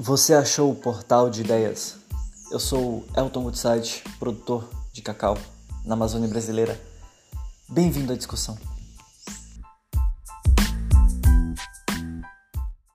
[0.00, 1.96] Você achou o portal de ideias?
[2.52, 5.36] Eu sou Elton Woodside, produtor de cacau
[5.84, 6.80] na Amazônia brasileira.
[7.68, 8.56] Bem-vindo à discussão.